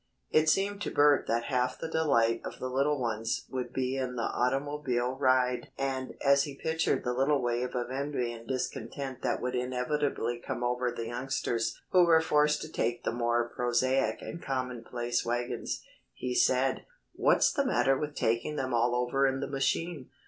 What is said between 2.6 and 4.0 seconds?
little ones would be